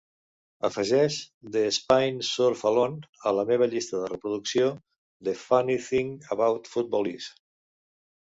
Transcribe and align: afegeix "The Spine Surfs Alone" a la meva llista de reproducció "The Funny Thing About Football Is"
afegeix 0.67 1.17
"The 1.55 1.61
Spine 1.75 2.23
Surfs 2.29 2.63
Alone" 2.69 2.95
a 3.31 3.35
la 3.39 3.45
meva 3.51 3.67
llista 3.73 3.99
de 4.03 4.09
reproducció 4.13 4.69
"The 5.29 5.37
Funny 5.43 5.77
Thing 5.91 6.11
About 6.37 6.73
Football 6.73 7.11
Is" 7.13 7.29